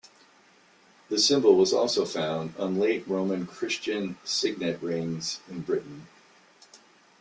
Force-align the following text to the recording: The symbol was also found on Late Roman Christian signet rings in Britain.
The 1.09 1.19
symbol 1.19 1.55
was 1.55 1.73
also 1.73 2.05
found 2.05 2.55
on 2.57 2.79
Late 2.79 3.07
Roman 3.07 3.45
Christian 3.45 4.17
signet 4.25 4.81
rings 4.81 5.41
in 5.47 5.61
Britain. 5.61 6.07